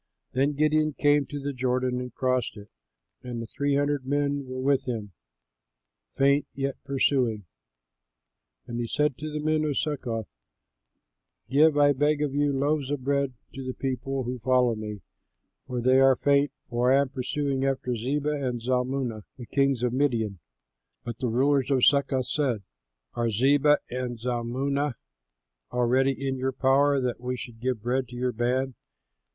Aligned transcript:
Then 0.31 0.53
Gideon 0.53 0.93
came 0.93 1.27
to 1.27 1.39
the 1.39 1.53
Jordan 1.53 2.01
and 2.01 2.11
crossed 2.11 2.57
it, 2.57 2.69
and 3.21 3.39
the 3.39 3.45
three 3.45 3.75
hundred 3.75 4.03
men 4.03 4.47
were 4.47 4.59
with 4.59 4.87
him, 4.87 5.11
faint 6.15 6.47
yet 6.55 6.83
pursuing. 6.83 7.45
And 8.65 8.79
he 8.79 8.87
said 8.87 9.15
to 9.19 9.31
the 9.31 9.37
men 9.39 9.63
of 9.63 9.77
Succoth, 9.77 10.25
"Give, 11.51 11.77
I 11.77 11.93
beg 11.93 12.23
of 12.23 12.33
you, 12.33 12.51
loaves 12.51 12.89
of 12.89 13.03
bread 13.03 13.33
to 13.53 13.63
the 13.63 13.75
people 13.75 14.23
who 14.23 14.39
follow 14.39 14.73
me, 14.73 15.01
for 15.67 15.79
they 15.79 15.99
are 15.99 16.15
faint 16.15 16.51
and 16.71 16.81
I 16.81 16.95
am 16.95 17.09
pursuing 17.09 17.63
after 17.63 17.95
Zebah 17.95 18.43
and 18.43 18.59
Zalmunna, 18.59 19.23
the 19.37 19.45
kings 19.45 19.83
of 19.83 19.93
Midian." 19.93 20.39
But 21.03 21.19
the 21.19 21.27
rulers 21.27 21.69
of 21.69 21.85
Succoth 21.85 22.25
said, 22.25 22.63
"Are 23.13 23.29
Zebah 23.29 23.77
and 23.91 24.17
Zalmunna 24.17 24.95
already 25.71 26.27
in 26.27 26.37
your 26.37 26.53
power 26.53 26.99
that 26.99 27.21
we 27.21 27.37
should 27.37 27.59
give 27.59 27.83
bread 27.83 28.07
to 28.07 28.15
your 28.15 28.31
band?" 28.33 28.73